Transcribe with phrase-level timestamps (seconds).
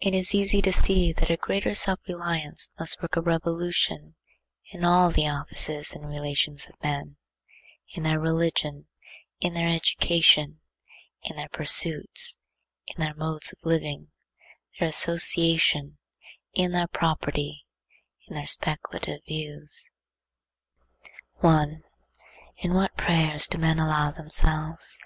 [0.00, 4.14] It is easy to see that a greater self reliance must work a revolution
[4.70, 7.16] in all the offices and relations of men;
[7.94, 8.86] in their religion;
[9.40, 10.60] in their education;
[11.22, 12.36] in their pursuits;
[12.98, 14.10] their modes of living;
[14.78, 15.96] their association;
[16.52, 17.64] in their property;
[18.28, 19.90] in their speculative views.
[21.36, 21.82] 1.
[22.58, 24.98] In what prayers do men allow themselves!